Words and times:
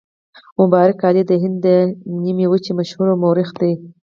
مبارک 0.59 0.97
علي 1.07 1.23
د 1.27 1.31
هند 1.43 1.57
د 1.65 1.67
نیمې 2.23 2.45
وچې 2.49 2.71
مشهور 2.79 3.07
مورخ 3.23 3.49
دی. 3.61 3.73